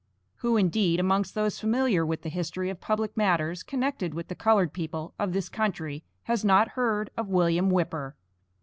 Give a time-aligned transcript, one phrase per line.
[0.37, 4.73] Who, indeed, amongst those familiar with the history of public matters connected with the colored
[4.73, 8.15] people of this country, has not heard of William Whipper?